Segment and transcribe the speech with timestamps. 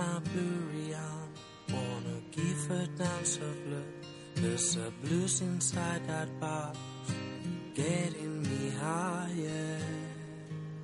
[0.00, 1.28] my on.
[1.76, 3.92] Wanna give a dance of love.
[4.36, 6.78] There's a blues inside that box,
[7.74, 9.78] getting me higher.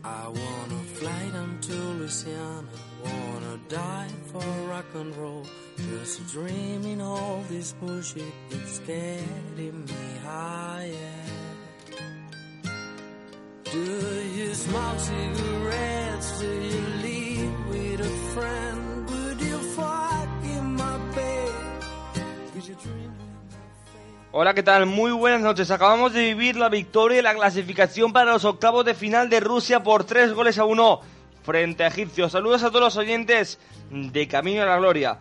[0.04, 2.76] I wanna fly down to Louisiana.
[3.04, 5.46] Wanna die for rock and roll.
[5.88, 11.24] Just dreaming all this bullshit, it's getting me higher.
[13.64, 13.88] Do
[14.38, 16.28] you smoke cigarettes?
[16.40, 18.65] Do you leave with a friend?
[24.32, 24.86] Hola, ¿qué tal?
[24.86, 25.70] Muy buenas noches.
[25.70, 29.82] Acabamos de vivir la victoria y la clasificación para los octavos de final de Rusia
[29.82, 31.00] por tres goles a uno
[31.42, 32.28] frente a Egipcio.
[32.28, 33.58] Saludos a todos los oyentes
[33.90, 35.18] de Camino a la Gloria.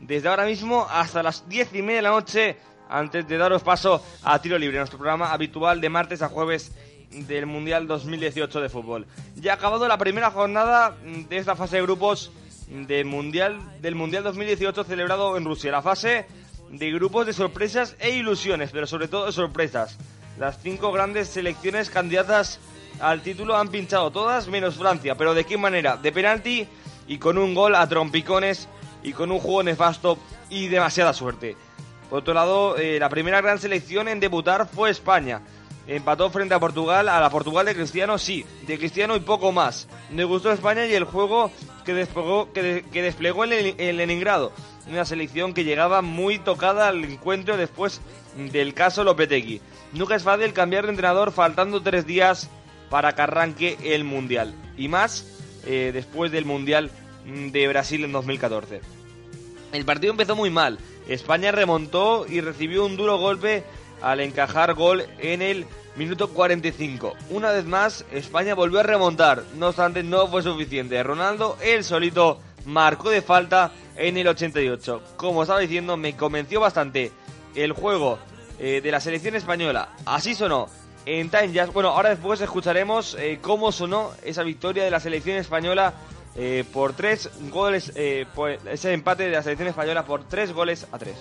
[0.00, 2.58] Desde ahora mismo hasta las diez y media de la noche,
[2.90, 6.72] antes de daros paso a Tiro Libre, nuestro programa habitual de martes a jueves
[7.10, 9.06] del Mundial 2018 de fútbol.
[9.36, 12.32] Ya ha acabado la primera jornada de esta fase de grupos
[12.68, 15.72] del Mundial, del mundial 2018 celebrado en Rusia.
[15.72, 16.26] La fase
[16.70, 19.96] de grupos de sorpresas e ilusiones, pero sobre todo de sorpresas.
[20.38, 22.60] Las cinco grandes selecciones candidatas
[23.00, 25.96] al título han pinchado todas menos Francia, pero ¿de qué manera?
[25.96, 26.66] De penalti
[27.06, 28.68] y con un gol a trompicones
[29.02, 30.18] y con un juego nefasto
[30.50, 31.56] y demasiada suerte.
[32.10, 35.42] Por otro lado, eh, la primera gran selección en debutar fue España.
[35.86, 39.88] Empató frente a Portugal, a la Portugal de Cristiano sí, de Cristiano y poco más.
[40.10, 41.50] Me gustó España y el juego
[41.84, 44.52] que desplegó, en, en Leningrado.
[44.90, 48.00] Una selección que llegaba muy tocada al encuentro después
[48.36, 49.60] del caso Lopetegui.
[49.92, 52.48] Nunca es fácil cambiar de entrenador faltando tres días
[52.88, 54.54] para que arranque el Mundial.
[54.76, 55.26] Y más
[55.66, 56.90] eh, después del Mundial
[57.26, 58.80] mm, de Brasil en 2014.
[59.72, 60.78] El partido empezó muy mal.
[61.08, 63.64] España remontó y recibió un duro golpe
[64.00, 67.14] al encajar gol en el minuto 45.
[67.30, 69.42] Una vez más, España volvió a remontar.
[69.56, 71.02] No obstante, no fue suficiente.
[71.02, 75.02] Ronaldo, él solito, marcó de falta en el 88.
[75.16, 77.12] Como estaba diciendo, me convenció bastante
[77.54, 78.18] el juego
[78.58, 79.90] eh, de la selección española.
[80.06, 80.68] Así sonó
[81.04, 81.72] en Time Jazz.
[81.72, 85.94] Bueno, ahora después escucharemos eh, cómo sonó esa victoria de la selección española
[86.36, 91.16] eh, por tres goles, ese empate de la selección española por tres goles a tres.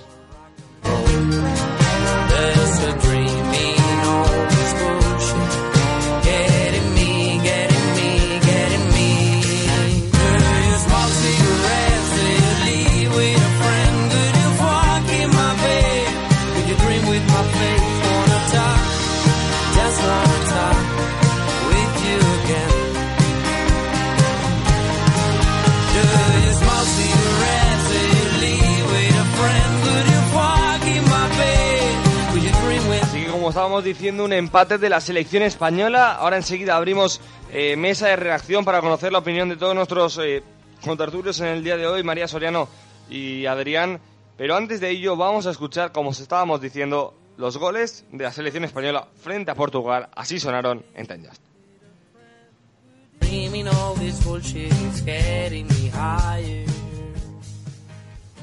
[33.84, 36.14] Diciendo, un empate de la selección española.
[36.14, 37.22] Ahora enseguida abrimos
[37.54, 40.42] eh, mesa de reacción para conocer la opinión de todos nuestros eh,
[40.84, 42.68] contertulios en el día de hoy, María Soriano
[43.10, 44.00] y Adrián.
[44.36, 48.32] Pero antes de ello vamos a escuchar, como os estábamos diciendo, los goles de la
[48.32, 50.10] selección española frente a Portugal.
[50.16, 51.42] Así sonaron en Time Just.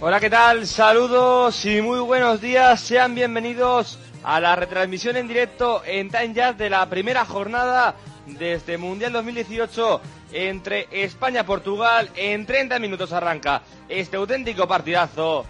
[0.00, 0.66] Hola, ¿qué tal?
[0.66, 2.80] Saludos y muy buenos días.
[2.80, 7.94] Sean bienvenidos a la retransmisión en directo en Time Jazz de la primera jornada
[8.26, 10.00] de este Mundial 2018
[10.32, 12.08] entre España y Portugal.
[12.16, 15.44] En 30 minutos arranca este auténtico partidazo.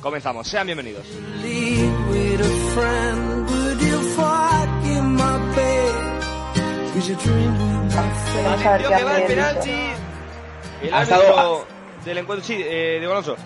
[0.00, 0.46] Comenzamos.
[0.46, 1.06] Sean bienvenidos.
[8.44, 9.70] Vamos a ver Tío, qué que va el habría penalti.
[9.70, 9.82] dicho.
[10.82, 11.66] El Ha estado-
[12.04, 13.36] del encuentro, sí, eh, de Alonso.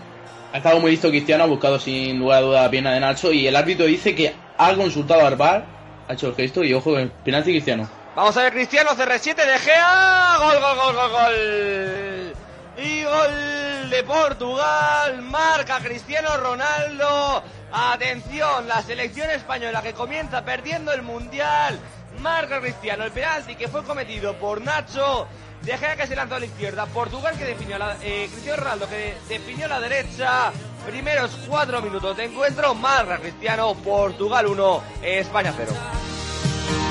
[0.53, 3.33] Ha estado muy listo Cristiano, ha buscado sin lugar a duda la pierna de Nacho
[3.33, 4.35] y el árbitro dice que
[4.67, 5.65] ha consultado al VAR,
[6.09, 7.89] ha hecho el gesto y ojo penalti Cristiano.
[8.15, 10.37] Vamos a ver, Cristiano, CR7 de Gea.
[10.39, 12.35] Gol, gol, gol, gol, gol.
[12.77, 15.23] Y gol de Portugal.
[15.23, 17.43] Marca Cristiano Ronaldo.
[17.73, 21.79] Atención, la selección española que comienza perdiendo el mundial.
[22.21, 25.27] Marca Cristiano el penalti que fue cometido por Nacho.
[25.63, 26.85] De Gea que se lanzó a la izquierda.
[26.87, 27.97] Portugal que definió la.
[28.03, 30.53] eh, Cristiano Ronaldo que definió la derecha.
[30.87, 32.75] Primeros cuatro minutos de encuentro.
[32.75, 33.75] Marca Cristiano.
[33.75, 34.83] Portugal 1.
[35.03, 35.73] España 0.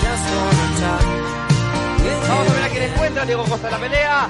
[0.01, 1.05] Just wanna talk
[2.03, 4.29] with Vamos a ver a quién encuentra Diego Costa en la pelea.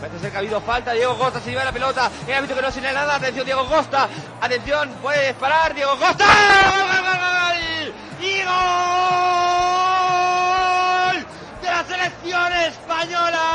[0.00, 0.92] Parece ser que ha habido falta.
[0.94, 2.10] Diego Costa se lleva la pelota.
[2.26, 3.14] El árbitro que no señala nada.
[3.16, 4.08] Atención, Diego Costa.
[4.40, 5.74] Atención, puede disparar.
[5.74, 6.24] Diego Costa.
[6.24, 7.94] ¡Gol, gol!
[8.20, 8.52] ¡Y gol!
[11.62, 13.46] ¡De la selección española!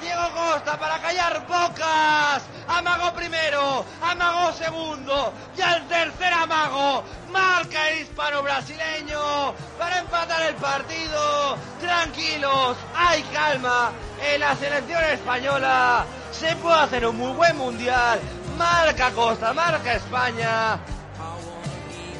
[0.00, 2.19] Diego Costa para callar bocas.
[2.68, 10.54] Amago primero, amago segundo y al tercer amago marca el hispano brasileño para empatar el
[10.54, 11.56] partido.
[11.80, 13.90] Tranquilos, hay calma
[14.22, 16.04] en la selección española.
[16.30, 18.20] Se puede hacer un muy buen mundial.
[18.56, 20.78] Marca Costa, marca España.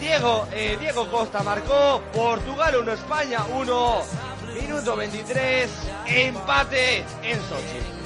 [0.01, 4.03] Diego, eh, Diego Costa marcó, Portugal 1, España 1,
[4.61, 5.71] minuto 23,
[6.07, 8.00] empate en Sochi.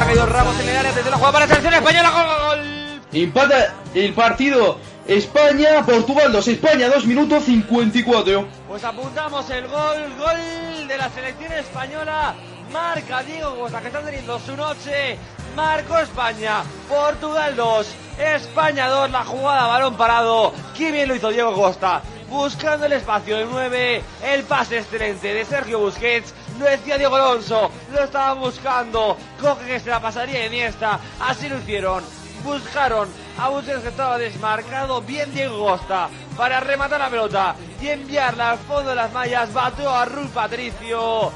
[0.00, 3.00] Ha caído Ramos en el área desde la jugada para la selección española, gol, gol.
[3.12, 8.46] Empata el partido España, Portugal 2, España 2 minutos 54.
[8.66, 12.34] Pues apuntamos el gol, gol de la selección española.
[12.72, 15.16] Marca Diego Costa, que está teniendo su noche.
[15.54, 17.86] Marco España, Portugal 2,
[18.18, 20.52] España 2, la jugada balón parado.
[20.76, 22.02] Qué bien lo hizo Diego Costa.
[22.28, 26.34] Buscando el espacio de 9, el pase excelente de Sergio Busquets.
[26.58, 29.16] Lo decía Diego Alonso, lo estaban buscando.
[29.40, 31.00] Coge que se la pasaría Iniesta.
[31.20, 32.04] Así lo hicieron.
[32.44, 33.08] Buscaron
[33.38, 35.00] a Busquets que estaba desmarcado.
[35.00, 39.52] Bien Diego Costa para rematar la pelota y enviarla al fondo de las mallas.
[39.52, 41.32] Bateó a Rui Patricio.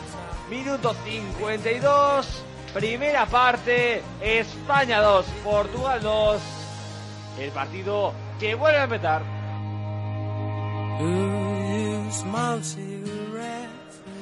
[0.50, 2.44] Minuto 52.
[2.74, 4.02] Primera parte.
[4.20, 6.40] España 2, Portugal 2.
[7.40, 9.22] El partido que vuelve a empezar.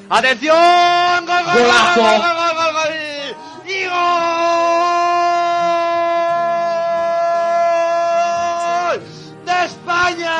[0.08, 1.26] ¡Atención!
[1.26, 2.00] ¡Gol, gol, gol, Golazo.
[2.00, 2.94] gol, gol, gol, gol, gol!
[3.66, 3.86] ¡Y
[8.86, 9.02] gol!
[9.44, 10.36] ¡De España!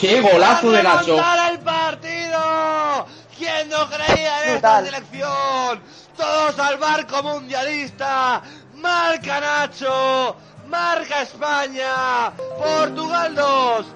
[0.00, 1.16] ¡Qué golazo de Nacho!
[1.16, 3.06] ¡Remontar el partido!
[3.36, 5.82] ¿Quién no creía en esta selección?
[6.16, 8.42] Todos al barco mundialista.
[8.76, 10.36] Marca Nacho.
[10.68, 12.30] Marca España.
[12.58, 13.86] Portugal 2.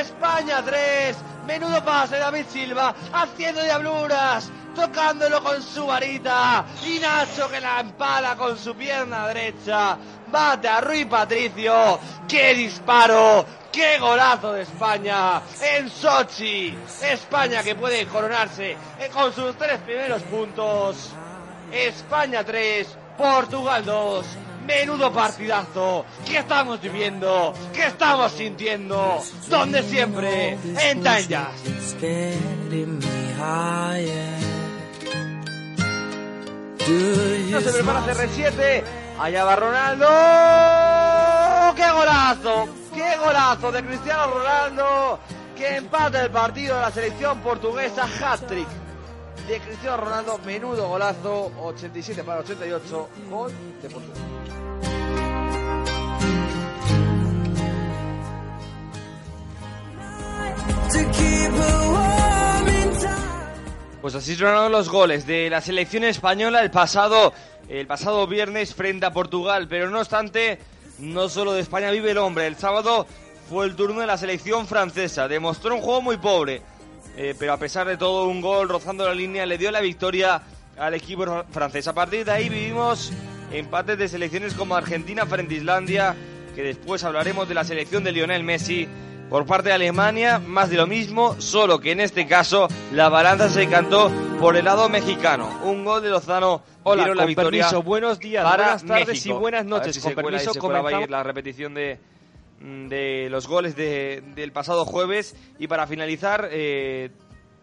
[0.00, 1.16] España 3.
[1.46, 2.94] Menudo pase David Silva.
[3.12, 4.50] Haciendo diabluras.
[4.74, 6.64] Tocándolo con su varita.
[6.86, 9.96] Y Nacho que la empala con su pierna derecha.
[10.30, 11.98] Bate a Rui Patricio.
[12.26, 13.44] ¡Qué disparo!
[13.70, 15.40] ¡Qué golazo de España!
[15.60, 16.76] En Sochi.
[17.02, 21.10] España que puede coronarse eh, con sus tres primeros puntos.
[21.72, 22.86] España 3,
[23.16, 24.26] Portugal 2.
[24.66, 26.04] Menudo partidazo.
[26.24, 27.52] ¿Qué estamos viviendo?
[27.72, 29.22] ¿Qué estamos sintiendo?
[29.48, 31.02] Donde siempre, en
[36.86, 38.82] you No se prepara smoke CR7.
[39.20, 40.06] Allá va Ronaldo.
[41.76, 42.68] ¡Qué golazo!
[42.94, 45.18] ¡Qué golazo de Cristiano Ronaldo!
[45.56, 48.04] Que empata el partido de la selección portuguesa.
[48.04, 48.68] Hat-trick
[49.46, 50.38] de Cristiano Ronaldo.
[50.44, 51.52] Menudo golazo.
[51.62, 53.08] 87 para 88.
[53.30, 53.52] Gol
[53.82, 54.22] de Portugal.
[64.00, 67.32] Pues así sonaron los goles de la selección española el pasado,
[67.68, 69.68] el pasado viernes frente a Portugal.
[69.68, 70.58] Pero no obstante,
[70.98, 72.46] no solo de España vive el hombre.
[72.46, 73.06] El sábado
[73.48, 75.28] fue el turno de la selección francesa.
[75.28, 76.62] Demostró un juego muy pobre.
[77.16, 80.42] Eh, pero a pesar de todo, un gol rozando la línea le dio la victoria
[80.78, 81.86] al equipo fr- francés.
[81.88, 83.12] A partir de ahí vivimos
[83.52, 86.16] empates de selecciones como Argentina frente a Islandia,
[86.54, 88.88] que después hablaremos de la selección de Lionel Messi.
[89.30, 93.48] Por parte de Alemania, más de lo mismo, solo que en este caso la balanza
[93.48, 95.48] se cantó por el lado mexicano.
[95.64, 99.34] Un gol de Lozano Hola, la con victoria permiso, buenos días, para buenas tardes México.
[99.36, 99.96] y buenas noches.
[99.96, 101.08] si Con permiso, comenzamos.
[101.08, 101.98] la repetición de,
[102.62, 105.34] de los goles de- del pasado jueves.
[105.58, 107.10] Y para finalizar, eh,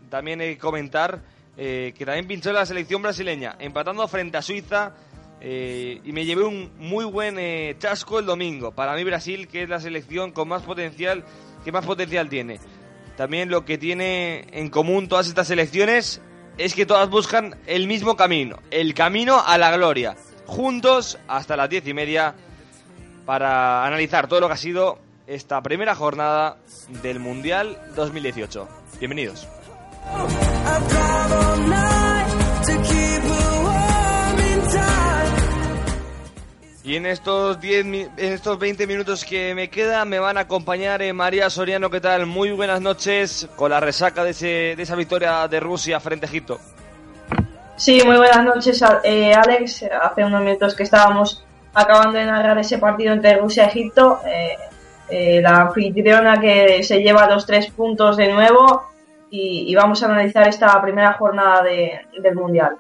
[0.09, 1.21] también eh, comentar
[1.61, 4.93] eh, que también pinchó la selección brasileña, empatando frente a Suiza.
[5.41, 7.37] eh, y me llevé un muy buen
[7.79, 8.71] chasco el domingo.
[8.73, 11.23] Para mí Brasil, que es la selección con más potencial,
[11.63, 12.59] que más potencial tiene.
[13.15, 16.21] También lo que tiene en común todas estas selecciones
[16.57, 20.17] es que todas buscan el mismo camino, el camino a la gloria.
[20.45, 22.35] Juntos hasta las diez y media
[23.29, 26.57] para analizar todo lo que ha sido esta primera jornada
[27.03, 28.67] del Mundial 2018.
[28.99, 29.47] Bienvenidos.
[36.83, 40.41] Y en estos 10 mi- en estos 20 minutos que me quedan me van a
[40.41, 42.25] acompañar eh, María Soriano, ¿qué tal?
[42.25, 46.29] Muy buenas noches con la resaca de, ese, de esa victoria de Rusia frente a
[46.29, 46.59] Egipto.
[47.75, 49.85] Sí, muy buenas noches, eh, Alex.
[50.01, 54.19] Hace unos minutos que estábamos acabando de narrar ese partido entre Rusia y Egipto.
[54.25, 54.57] eh,
[55.11, 58.83] eh, la anfitriona que se lleva los tres puntos de nuevo
[59.31, 62.75] y, y vamos a analizar esta primera jornada de- del Mundial.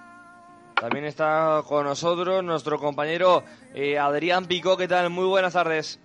[0.79, 3.41] También está con nosotros nuestro compañero
[3.73, 5.09] eh, Adrián Picó, ¿qué tal?
[5.09, 5.99] Muy buenas tardes.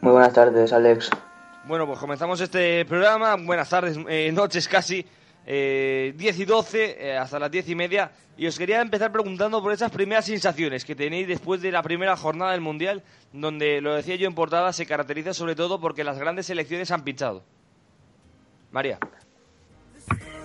[0.00, 1.10] Muy buenas tardes, Alex.
[1.64, 3.36] Bueno, pues comenzamos este programa.
[3.36, 5.04] Buenas tardes, eh, noches casi.
[5.50, 8.12] Eh, 10 y 12 eh, hasta las 10 y media.
[8.36, 12.18] Y os quería empezar preguntando por esas primeras sensaciones que tenéis después de la primera
[12.18, 13.02] jornada del Mundial,
[13.32, 17.02] donde, lo decía yo en portada, se caracteriza sobre todo porque las grandes selecciones han
[17.02, 17.42] pinchado.
[18.70, 18.98] María.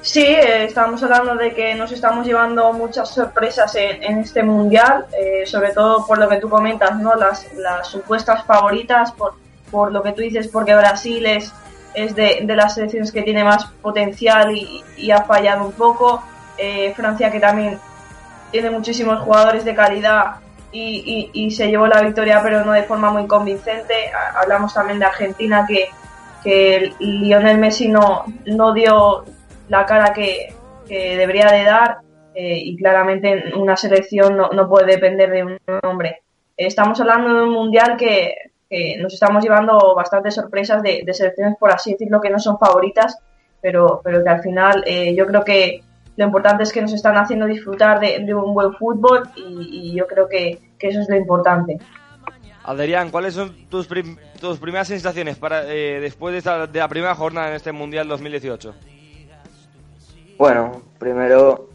[0.02, 5.46] Sí, eh, estamos hablando de que nos estamos llevando muchas sorpresas en, este mundial, eh,
[5.46, 7.14] sobre todo por lo que tú comentas, ¿no?
[7.16, 9.36] Las, las supuestas favoritas, por,
[9.70, 11.54] por, lo que tú dices, porque Brasil es,
[11.94, 16.24] es de, de las selecciones que tiene más potencial y, ha fallado un poco.
[16.58, 17.80] Eh, Francia, que también
[18.52, 20.36] tiene muchísimos jugadores de calidad
[20.72, 23.94] y, y, se llevó la victoria, pero no de forma muy convincente.
[24.36, 25.90] Hablamos también de Argentina, que,
[26.44, 29.24] que Lionel Messi no, no dio
[29.70, 30.54] la cara que,
[30.88, 31.98] debería de dar
[32.36, 36.22] eh, y claramente una selección no, puede depender de un hombre.
[36.56, 38.36] Estamos hablando de un mundial que,
[39.00, 43.18] nos estamos llevando bastantes sorpresas de, selecciones, por así decirlo, que no son favoritas,
[43.62, 45.84] pero, pero que al final eh, yo creo que
[46.16, 50.28] lo importante es que nos están haciendo disfrutar de, un buen fútbol y, yo creo
[50.28, 51.78] que, eso es lo importante.
[52.66, 53.88] Adrián, ¿cuáles son tus,
[54.40, 58.74] tus primeras sensaciones para eh, después de, de la primera jornada en este Mundial 2018?
[60.38, 61.70] Bueno, primero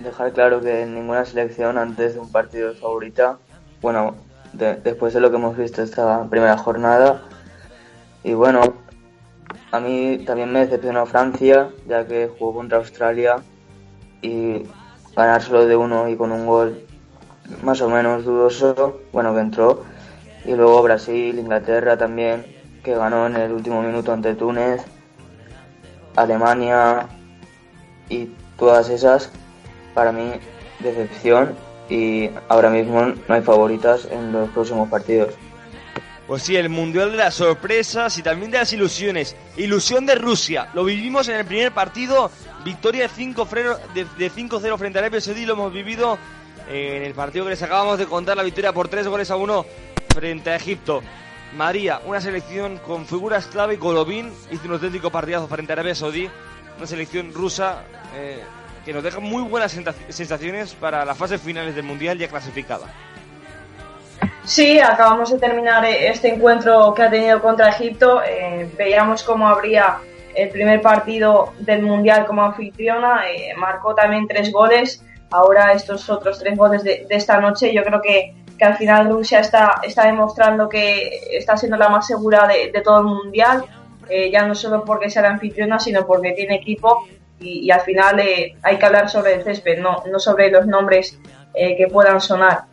[0.00, 3.38] dejar claro que ninguna selección antes de un partido es favorita.
[3.80, 4.14] Bueno,
[4.56, 7.22] después de lo que hemos visto esta primera jornada.
[8.24, 8.74] Y bueno,
[9.70, 13.36] a mí también me decepcionó Francia, ya que jugó contra Australia
[14.22, 14.62] y
[15.14, 16.86] ganar solo de uno y con un gol
[17.62, 19.84] más o menos dudoso, bueno, que entró.
[20.44, 22.44] Y luego Brasil, Inglaterra también,
[22.82, 24.84] que ganó en el último minuto ante Túnez.
[26.16, 27.08] Alemania,
[28.08, 29.30] y todas esas,
[29.94, 30.32] para mí,
[30.80, 31.54] decepción
[31.88, 35.34] y ahora mismo no hay favoritas en los próximos partidos.
[36.26, 39.36] Pues sí, el Mundial de las Sorpresas y también de las ilusiones.
[39.56, 40.68] Ilusión de Rusia.
[40.74, 42.30] Lo vivimos en el primer partido.
[42.64, 43.78] Victoria de 5-0
[44.18, 45.46] de 5 frente a Arabia Saudí.
[45.46, 46.18] Lo hemos vivido
[46.68, 48.36] en el partido que les acabamos de contar.
[48.36, 49.66] La victoria por 3 goles a 1
[50.12, 51.00] frente a Egipto.
[51.56, 53.76] María, una selección con figuras clave.
[53.76, 56.28] Golovin hizo un auténtico partidazo frente a Arabia Saudí
[56.76, 58.42] una selección rusa eh,
[58.86, 59.76] que nos deja muy buenas
[60.08, 62.86] sensaciones para las fases finales del Mundial ya clasificada.
[64.44, 68.22] Sí, acabamos de terminar eh, este encuentro que ha tenido contra Egipto.
[68.22, 69.98] Eh, veíamos cómo habría
[70.36, 73.22] el primer partido del Mundial como anfitriona.
[73.56, 75.04] marcó también tres goles.
[75.32, 77.74] Ahora estos otros tres goles de, esta noche.
[77.74, 82.06] Yo creo que, que, al final Rusia está, está demostrando que está siendo la más
[82.06, 83.64] segura de, de todo el Mundial.
[84.08, 87.08] Eh, ya no solo porque sea la anfitriona, sino porque tiene equipo
[87.64, 91.18] y, al final eh, hay que hablar sobre el césped, no, no sobre los nombres
[91.54, 92.64] eh, que puedan sonar.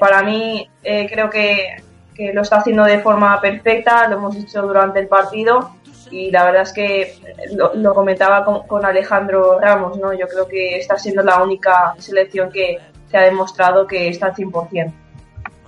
[0.00, 1.76] para mí creo que,
[2.14, 5.76] que, lo está haciendo de forma perfecta, lo hemos dicho durante el partido
[6.10, 7.14] y la verdad es que
[7.52, 10.12] lo, comentaba con, Alejandro Ramos, ¿no?
[10.12, 12.78] yo creo que está siendo la única selección que,
[13.10, 14.92] se ha demostrado que está al 100%.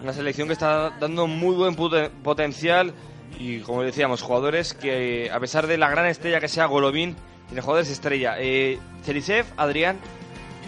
[0.00, 1.76] Una selección que está dando muy buen
[2.22, 2.92] potencial
[3.38, 7.16] y como decíamos, jugadores que a pesar de la gran estrella que sea Golovin,
[7.48, 8.36] tiene jugadores estrella.
[8.38, 8.78] Eh,
[9.56, 9.98] Adrián,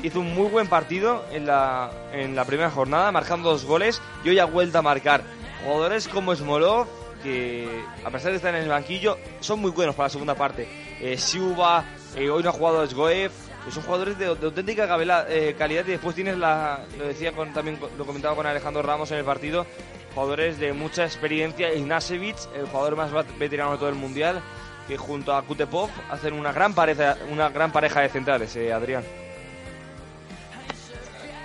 [0.03, 4.31] hizo un muy buen partido en la, en la primera jornada, marcando dos goles y
[4.31, 5.23] hoy ha vuelto a marcar.
[5.65, 6.87] Jugadores como Smolov,
[7.23, 7.69] que
[8.05, 10.69] a pesar de estar en el banquillo, son muy buenos para la segunda parte.
[11.01, 11.85] Eh, Siuba,
[12.17, 13.31] eh, hoy no ha jugado Sgoev,
[13.65, 14.85] que son jugadores de, auténtica
[15.29, 19.11] eh, calidad y después tienes la, lo decía con, también lo comentaba con Alejandro Ramos
[19.11, 19.67] en el partido,
[20.15, 21.73] jugadores de mucha experiencia.
[21.75, 24.41] Ignasevich, el jugador más veterano de todo el mundial,
[24.91, 29.05] que junto a Kutepov hacen una gran pareja, una gran pareja de centrales, eh, Adrián.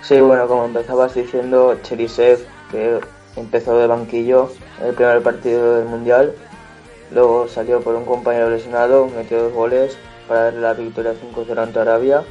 [0.02, 2.98] Sí, bueno, como empezabas diciendo, Cherisev, que
[3.36, 4.50] empezó de banquillo
[4.82, 6.34] el primer partido del mundial,
[7.12, 11.78] luego salió por un compañero lesionado, metió dos goles para darle la victoria 5-0 ante
[11.78, 12.24] Arabia.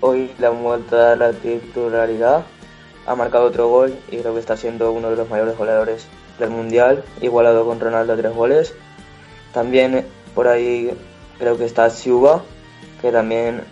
[0.00, 2.44] Hoy le han vuelto a dar la titularidad
[3.06, 6.06] ha marcado otro gol y creo que está siendo uno de los mayores goleadores
[6.38, 8.74] del Mundial, igualado con Ronaldo a tres goles.
[9.52, 10.90] También por ahí
[11.38, 12.42] creo que está Siuba,
[13.00, 13.62] que también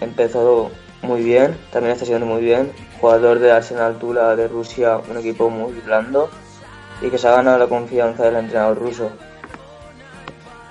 [0.00, 0.70] empezó
[1.02, 5.50] muy bien, también está siendo muy bien, jugador de Arsenal Tula de Rusia, un equipo
[5.50, 6.30] muy blando
[7.02, 9.10] y que se ha ganado la confianza del entrenador ruso.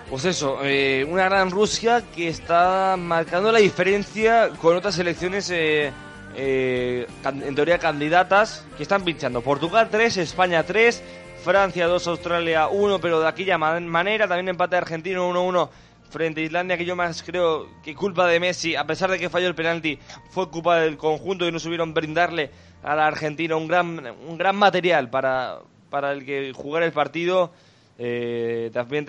[0.09, 5.91] Pues eso, eh, una gran Rusia que está marcando la diferencia con otras selecciones eh,
[6.35, 9.41] eh, en teoría candidatas que están pinchando.
[9.41, 11.01] Portugal 3, España 3,
[11.43, 14.29] Francia 2, Australia 1, pero de aquella manera.
[14.29, 15.69] También empate argentino 1-1
[16.09, 19.29] frente a Islandia, que yo más creo que culpa de Messi, a pesar de que
[19.29, 22.49] falló el penalti, fue culpa del conjunto y no supieron brindarle
[22.81, 25.59] a la Argentina un gran, un gran material para,
[25.89, 27.51] para el que jugar el partido.
[27.99, 29.05] Eh, también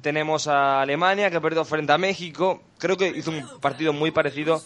[0.00, 2.62] tenemos a Alemania que ha perdido frente a México.
[2.78, 4.62] Creo que hizo un partido muy parecido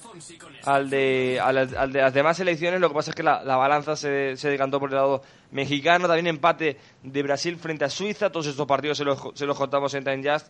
[0.64, 2.80] al de, al, de las demás elecciones.
[2.80, 6.06] Lo que pasa es que la, balanza se, decantó por el lado mexicano.
[6.06, 8.30] También empate de Brasil frente a Suiza.
[8.30, 10.46] Todos estos partidos se los, se contamos en Time Just.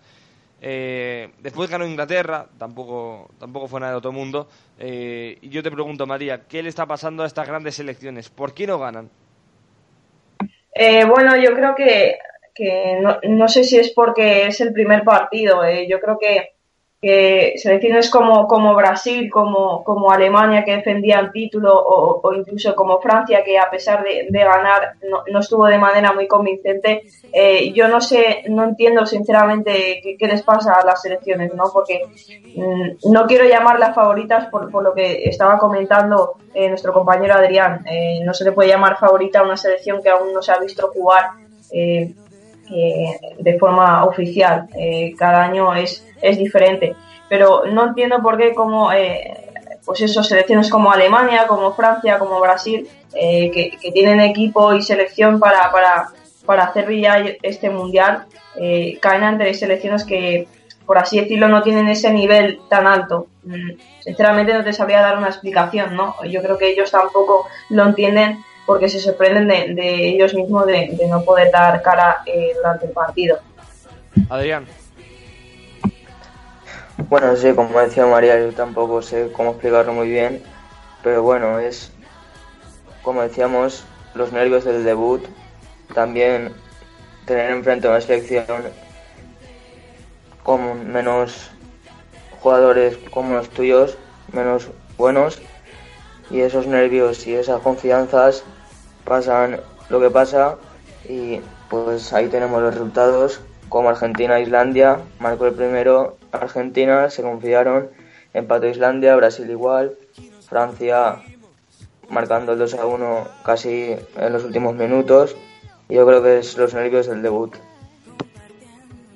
[0.61, 4.49] Eh, después ganó Inglaterra, tampoco, tampoco fue nada de otro mundo.
[4.79, 8.29] Eh, y yo te pregunto, María, ¿qué le está pasando a estas grandes selecciones?
[8.29, 9.09] ¿Por qué no ganan?
[11.09, 12.19] Bueno, yo creo que,
[12.59, 15.63] que no, no, sé si es porque es el primer partido.
[15.89, 16.51] yo creo que
[17.01, 23.01] que selecciones como, como Brasil, como, como Alemania que defendía el título o, incluso como
[23.01, 27.87] Francia que a pesar de, ganar no, no, estuvo de manera muy convincente, eh, yo
[27.87, 31.71] no sé, no entiendo sinceramente qué, qué, les pasa a las selecciones, ¿no?
[31.73, 32.01] Porque
[32.57, 37.85] mmm, no quiero llamarlas favoritas por, por, lo que estaba comentando eh, nuestro compañero Adrián.
[37.89, 40.59] Eh, no se le puede llamar favorita a una selección que aún no se ha
[40.59, 41.31] visto jugar
[41.71, 42.13] eh,
[42.71, 44.69] eh, de forma oficial.
[44.77, 46.95] Eh, cada año es, es diferente.
[47.29, 49.49] Pero no entiendo por qué como eh,
[49.89, 55.41] pues eso, selecciones como Alemania, como Francia, como Brasil, eh, que, tienen equipo y selección
[55.41, 56.09] para, para,
[56.45, 60.47] para hacer brillar este mundial, eh, caen ante selecciones que,
[60.85, 63.29] por así decirlo, no tienen ese nivel tan alto.
[63.45, 66.23] Mm, sinceramente no te sabría dar una explicación, ¿no?
[66.25, 70.91] Yo creo que ellos tampoco lo entienden porque se sorprenden de, de ellos mismos de,
[70.93, 73.39] de, no poder dar cara eh, durante el partido.
[74.29, 74.67] Adrián.
[77.09, 80.43] Bueno, sí, como decía María, yo tampoco sé cómo explicarlo muy bien,
[81.03, 81.91] pero bueno, es,
[83.01, 83.85] como decíamos,
[84.15, 85.25] los nervios del debut,
[85.95, 86.53] también
[87.25, 88.65] tener enfrente a una selección
[90.43, 91.51] con menos
[92.43, 93.97] jugadores como los tuyos,
[94.31, 95.41] menos buenos,
[96.31, 98.45] y esos nervios y esas confianzas
[99.09, 100.57] pasan lo que pasa
[101.09, 107.89] y pues ahí tenemos los resultados como Argentina Islandia marcó el primero Argentina se confiaron
[108.35, 109.97] empató Islandia Brasil igual
[110.49, 111.23] Francia
[112.09, 115.37] marcando el 2 a 1 casi en los últimos minutos
[115.89, 117.57] yo creo que es los nervios del debut.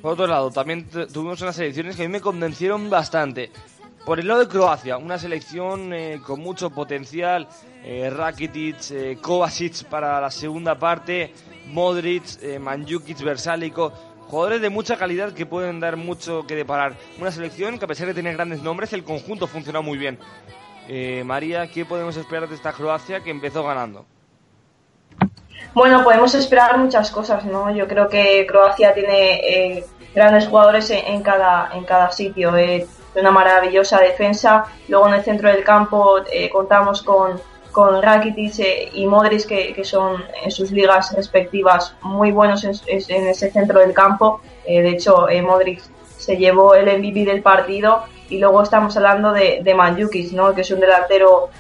[0.01, 3.51] Por otro lado también tuvimos unas elecciones que a mí me convencieron bastante
[4.05, 7.47] por el lado de Croacia, una selección eh, con mucho potencial,
[7.85, 11.33] eh, Rakitic, eh, Kovacic para la segunda parte,
[11.69, 13.93] Modric, eh, Manjukic, Versálico,
[14.29, 16.95] jugadores de mucha calidad que pueden dar mucho que deparar.
[17.21, 20.19] Una selección que a pesar de tener grandes nombres, el conjunto funcionó muy bien.
[20.89, 24.05] Eh, María, ¿qué podemos esperar de esta Croacia que empezó ganando?
[25.75, 27.75] Bueno, podemos esperar muchas cosas, ¿no?
[27.75, 29.85] Yo creo que Croacia tiene
[30.15, 32.57] grandes jugadores en, en, cada, en cada sitio.
[32.57, 34.65] Eh, de una maravillosa defensa.
[34.89, 39.73] Luego en el centro del campo eh, contamos con, con Rakitic eh, y Modric, que,
[39.75, 44.41] que, son en sus ligas respectivas muy buenos en, en ese centro del campo.
[44.65, 45.83] Eh, de hecho, Modric
[46.17, 48.05] se llevó el MVP del partido.
[48.29, 50.55] Y luego estamos hablando de, de Manjukic, ¿no?
[50.55, 51.51] que es un delantero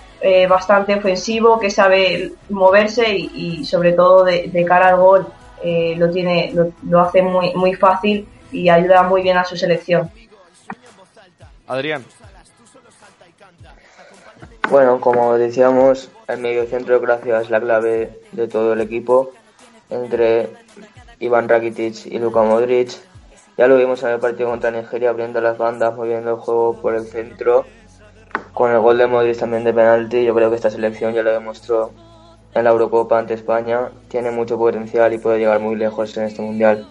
[0.48, 5.26] bastante ofensivo, que sabe moverse y, sobre todo de, de, cara al gol
[5.96, 10.10] lo, tiene, lo, lo hace muy, muy fácil y ayuda muy bien a su selección.
[11.72, 12.04] Adrián.
[14.68, 19.32] Bueno, como decíamos, el medio centro de Croacia es la clave de todo el equipo.
[19.88, 20.50] Entre
[21.18, 22.90] Iván Rakitic y Luka Modric.
[23.56, 26.94] Ya lo vimos en el partido contra Nigeria, abriendo las bandas, moviendo el juego por
[26.94, 27.64] el centro.
[28.52, 31.32] Con el gol de Modric también de penalti, yo creo que esta selección ya lo
[31.32, 31.90] demostró
[32.54, 33.90] en la Eurocopa ante España.
[34.08, 36.86] Tiene mucho potencial y puede llegar muy lejos en este mundial.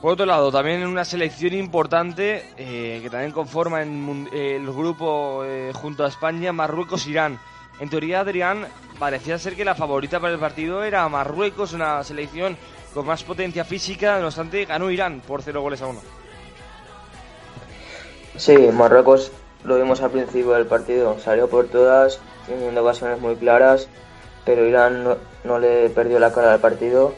[0.00, 5.42] Por otro lado, también una selección importante eh, que también conforma en, eh, el grupo
[5.44, 7.40] eh, junto a España, Marruecos-Irán.
[7.80, 8.68] En teoría, Adrián,
[9.00, 12.56] parecía ser que la favorita para el partido era Marruecos, una selección
[12.94, 16.00] con más potencia física, no obstante, ganó Irán por 0 goles a 1.
[18.36, 19.32] Sí, Marruecos
[19.64, 23.88] lo vimos al principio del partido, salió por todas, teniendo ocasiones muy claras,
[24.44, 27.14] pero Irán no, no le perdió la cara al partido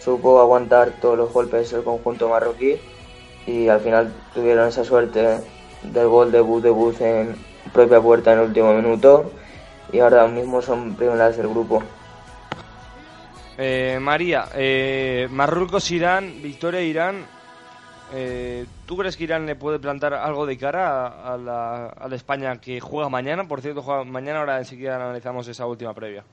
[0.00, 2.76] supo aguantar todos los golpes del conjunto marroquí
[3.46, 5.40] y al final tuvieron esa suerte
[5.82, 7.36] del gol de Bud de Bud en
[7.72, 9.30] propia puerta en el último minuto
[9.92, 11.82] y ahora mismo son primeras del grupo.
[13.58, 17.26] Eh, María, eh, Marruecos-Irán, victoria-Irán.
[18.12, 22.08] Eh, ¿Tú crees que Irán le puede plantar algo de cara a, a, la, a
[22.14, 23.46] España que juega mañana?
[23.46, 26.24] Por cierto, juega mañana, ahora enseguida analizamos esa última previa.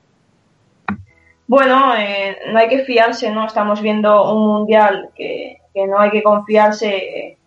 [1.48, 3.46] Bueno, eh, no hay que fiarse, ¿no?
[3.46, 7.38] Estamos viendo un mundial que, que no hay que confiarse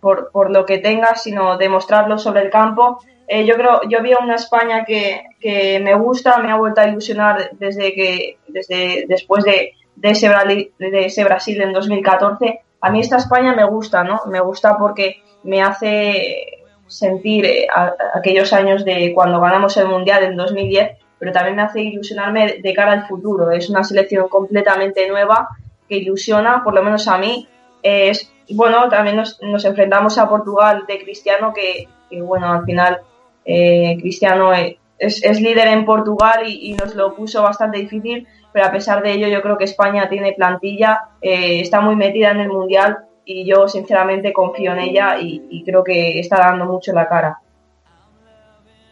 [0.00, 3.00] por, por, lo que tenga, sino demostrarlo sobre el campo.
[3.28, 6.88] Eh, yo creo, yo vi una España que, que, me gusta, me ha vuelto a
[6.88, 10.30] ilusionar desde que, desde después de, de ese,
[10.78, 12.62] de ese Brasil en 2014.
[12.80, 14.22] A mí esta España me gusta, ¿no?
[14.26, 17.66] Me gusta porque me hace sentir eh,
[18.14, 22.74] aquellos años de cuando ganamos el Mundial en 2010, pero también me hace ilusionarme de
[22.74, 23.50] cara al futuro.
[23.50, 25.48] Es una selección completamente nueva
[25.88, 27.48] que ilusiona, por lo menos a mí.
[27.82, 31.88] Es, bueno, también nos, enfrentamos a Portugal de Cristiano, que,
[32.20, 33.00] bueno, al final
[33.42, 38.70] eh, Cristiano es, es, líder en Portugal y, nos lo puso bastante difícil, pero a
[38.70, 42.48] pesar de ello yo creo que España tiene plantilla, eh, está muy metida en el
[42.48, 47.38] Mundial y yo sinceramente confío en ella y, creo que está dando mucho la cara.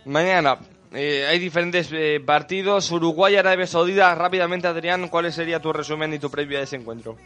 [0.06, 0.56] Mañana
[0.94, 2.90] eh, hay diferentes eh, partidos.
[2.90, 4.14] Uruguay, Arabia Saudita.
[4.14, 7.16] Rápidamente, Adrián, ¿cuál sería tu resumen y tu previa de ese encuentro?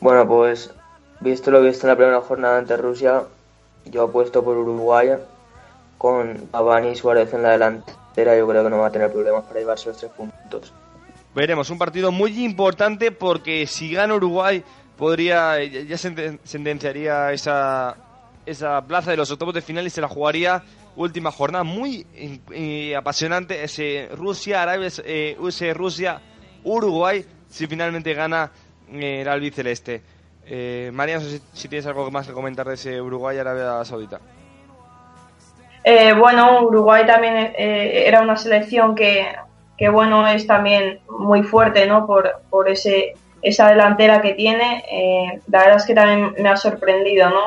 [0.00, 0.70] Bueno, pues
[1.20, 3.24] visto lo visto en la primera jornada ante Rusia,
[3.86, 5.10] yo apuesto por Uruguay
[5.96, 8.36] con Pavani y Suárez en la delantera.
[8.36, 10.72] Yo creo que no va a tener problemas para llevarse los tres puntos.
[11.34, 14.62] Veremos, un partido muy importante porque si gana Uruguay
[14.96, 17.96] podría ya sentenciaría esa,
[18.46, 20.62] esa plaza de los octavos de final y se la jugaría
[20.98, 21.64] última jornada.
[21.64, 22.06] Muy
[22.96, 25.36] apasionante ese Rusia Arabia eh,
[25.74, 26.20] Rusia
[26.64, 28.50] Uruguay si finalmente gana
[28.92, 30.02] eh, el albiceleste.
[30.46, 34.20] Eh, María no sé si, tienes algo más que comentar de ese Uruguay Arabia Saudita.
[35.84, 39.34] Eh, bueno Uruguay también era una selección que,
[39.76, 45.40] que bueno es también muy fuerte no por, por ese esa delantera que tiene, eh,
[45.48, 47.42] la verdad es que también me ha sorprendido, ¿no?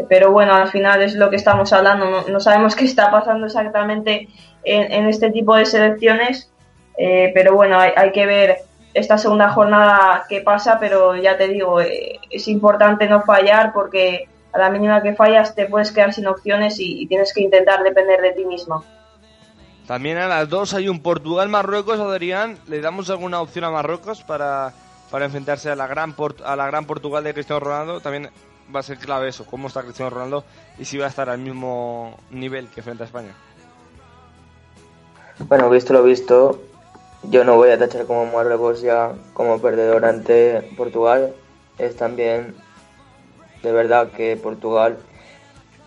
[0.00, 3.46] Eh, pero bueno, al final es lo que estamos hablando, no, sabemos qué está pasando
[3.46, 4.28] exactamente
[4.64, 6.50] en, este tipo de selecciones,
[6.98, 8.58] eh, pero bueno, hay, que ver
[8.92, 14.58] esta segunda jornada qué pasa, pero ya te digo, es importante no fallar porque a
[14.58, 18.20] la mínima que fallas te puedes quedar sin opciones y, y tienes que intentar depender
[18.20, 18.84] de ti mismo.
[19.86, 22.58] También a las dos hay un Portugal-Marruecos, Adrián.
[22.68, 24.72] ¿Le damos alguna opción a Marruecos para
[25.10, 28.30] para enfrentarse a la gran a la gran Portugal de Cristiano Ronaldo, también
[28.74, 30.44] va a ser clave eso, cómo está Cristiano Ronaldo
[30.78, 33.34] y si va a estar al mismo nivel que frente a España.
[35.48, 36.60] Bueno, visto lo visto,
[37.24, 41.34] yo no voy a tachar como Marruecos ya como perdedor ante Portugal.
[41.78, 42.54] Es también
[43.62, 44.98] de verdad que Portugal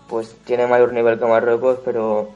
[0.08, 2.30] pues tiene mayor nivel que Marruecos, pero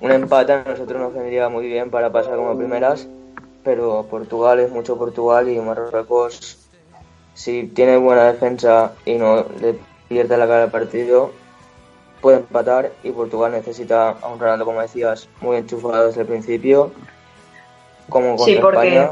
[0.00, 3.08] un empate a nosotros nos vendría muy bien para pasar como primeras
[3.64, 6.58] pero Portugal es mucho Portugal y Marruecos,
[7.34, 9.76] si tiene buena defensa y no le
[10.08, 11.32] pierde la cara al partido,
[12.20, 16.92] puede empatar y Portugal necesita a un Ronaldo, como decías, muy enchufado desde el principio,
[18.08, 19.10] como contra sí, porque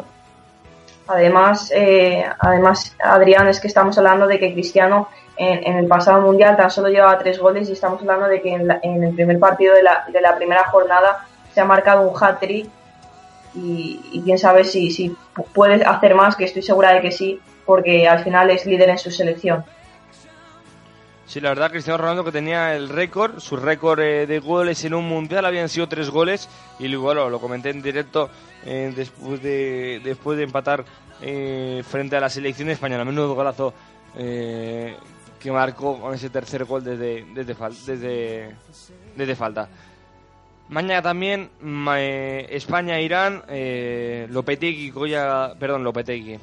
[1.11, 6.57] Además, eh, además, Adrián, es que estamos hablando de que Cristiano en, el pasado mundial
[6.57, 9.75] tan solo llevaba tres goles y estamos hablando de que en, en el primer partido
[9.75, 12.69] de la, de la primera jornada se ha marcado un hat-trick
[13.55, 15.17] y, quién sabe si, si
[15.53, 18.99] puede hacer más, que estoy segura de que sí, porque al final es líder en
[18.99, 19.65] su selección.
[21.25, 24.93] Sí, la verdad, Cristiano Ronaldo que tenía el récord, su récord eh, de goles en
[24.93, 26.49] un mundial habían sido tres goles
[26.81, 28.29] y luego lo comenté en directo
[28.67, 30.85] eh, después de después de empatar
[31.23, 33.73] eh, frente a la selección española, menudo golazo
[34.13, 38.57] que marcó con ese tercer gol desde desde,
[39.15, 39.69] desde, falta.
[40.69, 41.51] Mañana también
[41.97, 46.39] eh, España-Irán, eh, Lopetegui, Goya, perdón, Lopetegui.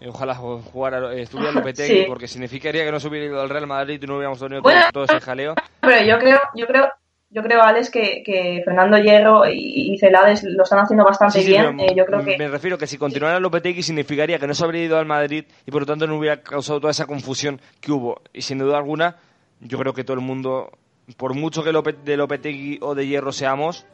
[0.00, 3.66] Eh, ojalá jugara, eh, estuviera Lopetegui, porque significaría que no se hubiera ido al Real
[3.66, 5.54] Madrid y no hubiéramos tenido todo, ese jaleo.
[5.80, 6.88] Pero yo creo, yo creo,
[7.30, 11.78] yo creo, Alex, que, Fernando Hierro y, Celades lo están haciendo bastante bien.
[11.94, 12.36] yo creo que...
[12.38, 15.70] Me refiero que si continuara Lopetegui significaría que no se habría ido al Madrid y
[15.70, 18.20] por lo tanto no hubiera causado toda esa confusión que hubo.
[18.32, 19.16] Y sin duda alguna,
[19.60, 20.70] yo creo que todo el mundo
[21.16, 21.72] por mucho que
[22.04, 23.86] de Lopetegui o de Hierro seamos,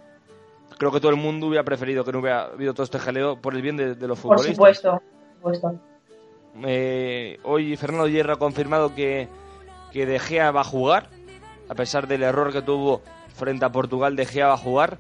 [0.79, 3.55] creo que todo el mundo hubiera preferido que no hubiera habido todo este jaleo por
[3.55, 4.57] el bien de, los futbolistas.
[4.57, 5.03] Por supuesto,
[5.43, 5.92] por supuesto.
[6.65, 9.29] Eh, hoy Fernando Hierro ha confirmado que,
[9.93, 11.09] que De Gea va a jugar,
[11.69, 13.03] a pesar del error que tuvo
[13.35, 14.99] frente a Portugal, De Gea va a jugar.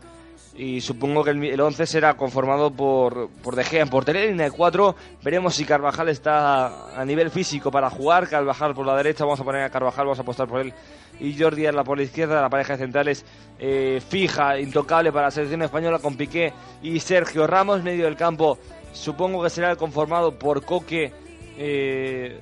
[0.54, 4.52] Y supongo que el, 11 será conformado por, por De Gea en portería en el
[4.52, 8.28] 4 veremos si Carvajal está a nivel físico para jugar.
[8.28, 10.74] Carvajal por la derecha vamos a poner a Carvajal vamos a apostar por él.
[11.20, 13.24] Y Jordi Arla por la izquierda la pareja de centrales
[13.58, 17.82] eh, fija intocable para la selección española con Piqué y Sergio Ramos.
[17.82, 18.58] Medio del campo
[18.92, 21.14] supongo que será conformado por Coque
[21.58, 22.40] eh,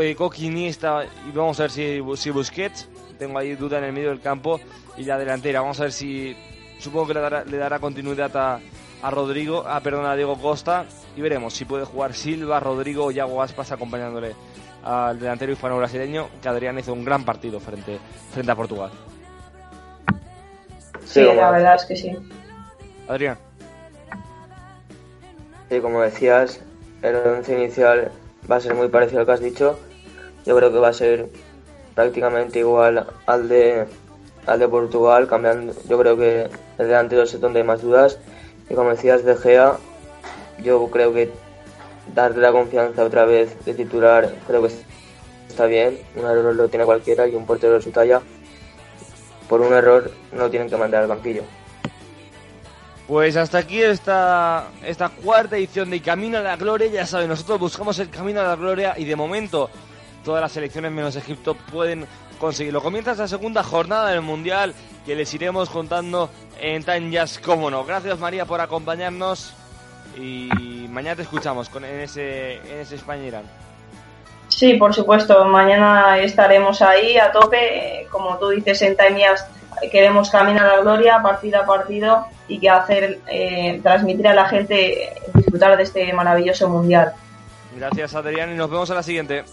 [0.00, 2.88] eh Coque Iniesta y vamos a ver si, si Busquets
[3.18, 4.60] tengo ahí duda en el medio del campo
[4.96, 6.36] y la delantera vamos a ver si
[6.84, 8.60] Supongo que le dará, le dará continuidad a,
[9.02, 10.84] a Rodrigo, a, perdón, a Diego Costa
[11.16, 14.34] y veremos si puede jugar Silva, Rodrigo o Yago Aspas acompañándole
[14.82, 17.98] al delantero hispano brasileño que Adrián hizo un gran partido frente,
[18.32, 18.90] frente a Portugal.
[21.06, 22.12] Sí, la verdad es que sí.
[23.08, 23.38] Adrián.
[25.70, 26.60] Sí, como decías,
[27.00, 28.12] el once inicial
[28.50, 29.78] va a ser muy parecido al que has dicho.
[30.46, 31.28] Yo creo que va a ser
[31.94, 33.86] prácticamente igual al de
[34.46, 35.72] al de Portugal, cambiando.
[35.88, 38.18] Yo creo que el delantero es donde hay más dudas.
[38.68, 39.78] Y como decías, De Gea,
[40.62, 41.30] yo creo que
[42.14, 44.70] darle la confianza otra vez de titular, creo que
[45.48, 45.98] está bien.
[46.16, 48.20] Un error lo tiene cualquiera y un portero de su talla,
[49.48, 51.42] por un error, no tienen que mandar al banquillo.
[53.06, 56.88] Pues hasta aquí esta, esta cuarta edición de Camino a la Gloria.
[56.88, 59.68] Ya saben, nosotros buscamos el Camino a la Gloria y de momento
[60.24, 62.06] todas las selecciones menos Egipto pueden
[62.38, 62.82] conseguirlo.
[62.82, 67.84] Comienza esta segunda jornada del Mundial que les iremos contando en Time Just, cómo no.
[67.84, 69.52] Gracias María por acompañarnos
[70.16, 73.44] y mañana te escuchamos con, en ese, en ese España-Irán.
[74.48, 75.44] Sí, por supuesto.
[75.44, 78.06] Mañana estaremos ahí a tope.
[78.10, 79.46] Como tú dices, en Time Just
[79.90, 84.48] queremos caminar a la gloria partido a partido y que hacer eh, transmitir a la
[84.48, 87.12] gente disfrutar de este maravilloso mundial.
[87.76, 89.44] Gracias Adrián y nos vemos a la siguiente.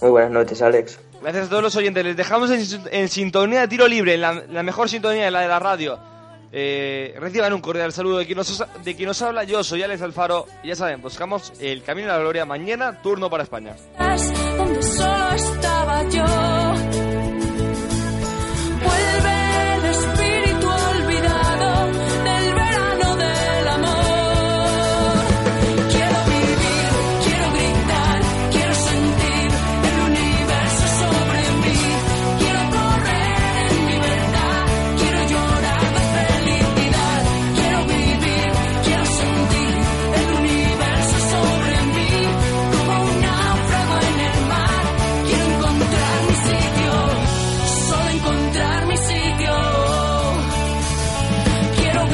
[0.00, 1.00] Muy buenas noches, Alex.
[1.20, 2.04] Gracias a todos los oyentes.
[2.04, 5.98] Les dejamos en, sintonía de tiro libre, en la, mejor sintonía, la de la radio.
[6.50, 9.44] Eh, reciban un cordial saludo de quien, nos, de quien nos habla.
[9.44, 10.46] Yo soy Alex Alfaro.
[10.62, 13.74] Y ya saben, buscamos el camino a la gloria mañana, turno para España.
[14.56, 16.57] Donde solo estaba yo.